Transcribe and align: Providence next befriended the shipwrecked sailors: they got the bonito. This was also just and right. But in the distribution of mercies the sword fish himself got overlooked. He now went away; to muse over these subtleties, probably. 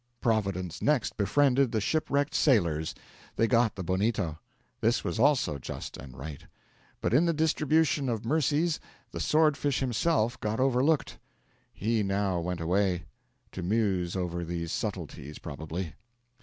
Providence 0.19 0.81
next 0.81 1.15
befriended 1.15 1.71
the 1.71 1.79
shipwrecked 1.79 2.33
sailors: 2.33 2.95
they 3.35 3.45
got 3.45 3.75
the 3.75 3.83
bonito. 3.83 4.39
This 4.79 5.03
was 5.03 5.19
also 5.19 5.59
just 5.59 5.95
and 5.95 6.17
right. 6.17 6.43
But 7.01 7.13
in 7.13 7.25
the 7.27 7.35
distribution 7.35 8.09
of 8.09 8.25
mercies 8.25 8.79
the 9.11 9.19
sword 9.19 9.57
fish 9.57 9.79
himself 9.79 10.39
got 10.39 10.59
overlooked. 10.59 11.19
He 11.71 12.01
now 12.01 12.39
went 12.39 12.61
away; 12.61 13.03
to 13.51 13.61
muse 13.61 14.15
over 14.15 14.43
these 14.43 14.71
subtleties, 14.71 15.37
probably. 15.37 15.93